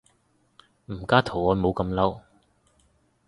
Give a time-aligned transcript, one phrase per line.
[0.87, 2.21] 唔加圖案冇咁嬲